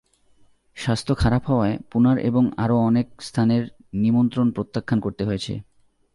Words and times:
স্বাস্থ্য 0.77 1.13
খারাপ 1.15 1.43
হওয়ায় 1.45 1.77
পুণার 1.91 2.17
এবং 2.19 2.43
আরও 2.57 2.75
অনেক 2.79 3.07
স্থানের 3.21 3.63
নিমন্ত্রণ 3.93 4.51
প্রত্যাখ্যান 4.51 4.99
করতে 4.99 5.23
হয়েছে। 5.25 5.53